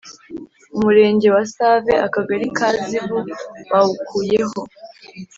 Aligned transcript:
Umurenge 0.75 1.27
wa 1.35 1.43
Save 1.55 1.93
Akagari 2.05 2.45
ka 2.57 2.69
Zivu 2.85 3.19
bawukuyeho 3.69 4.59